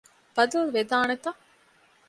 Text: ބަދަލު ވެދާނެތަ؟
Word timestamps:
ބަދަލު 0.35 0.69
ވެދާނެތަ؟ 0.75 1.27